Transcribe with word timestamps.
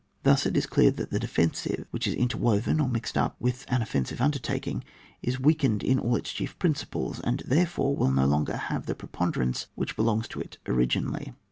Thus 0.23 0.47
it 0.47 0.57
is 0.57 0.65
clear 0.65 0.89
that 0.89 1.11
the 1.11 1.19
defensive, 1.19 1.85
which 1.91 2.07
is 2.07 2.15
interwoven 2.15 2.79
or 2.79 2.89
mixed 2.89 3.19
up 3.19 3.35
with 3.39 3.65
an 3.67 3.83
offensive 3.83 4.19
undertaking, 4.19 4.83
is 5.21 5.39
weakened 5.39 5.83
in 5.83 5.99
all 5.99 6.15
its 6.15 6.31
chief 6.33 6.57
principles; 6.57 7.19
and, 7.19 7.43
there 7.45 7.67
fore, 7.67 7.95
will 7.95 8.09
no 8.11 8.25
longer 8.25 8.55
have 8.57 8.87
the 8.87 8.95
pre 8.95 9.09
ponderance 9.09 9.67
which 9.75 9.95
belongs 9.95 10.27
to 10.29 10.39
it 10.41 10.57
origin 10.67 11.05
ally. 11.09 11.27